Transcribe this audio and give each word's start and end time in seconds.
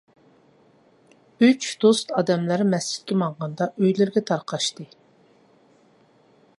ئۈچ 1.47 1.67
دوست 1.83 2.13
ئادەملەر 2.21 2.65
مەسچىتكە 2.71 3.19
ماڭغاندا 3.25 3.69
ئۆيلىرىگە 3.75 4.25
تارقاشتى. 4.31 4.91